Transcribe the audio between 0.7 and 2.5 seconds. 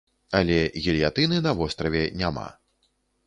гільятыны на востраве няма.